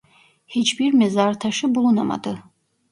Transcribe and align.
Hiçbir 0.47 0.93
mezartaşı 0.93 1.75
bulunamadı. 1.75 2.39